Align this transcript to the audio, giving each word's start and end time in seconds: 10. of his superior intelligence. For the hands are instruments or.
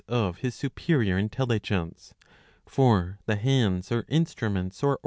10. 0.09 0.17
of 0.17 0.37
his 0.39 0.55
superior 0.55 1.15
intelligence. 1.19 2.15
For 2.65 3.19
the 3.27 3.35
hands 3.35 3.91
are 3.91 4.03
instruments 4.07 4.81
or. 4.81 4.99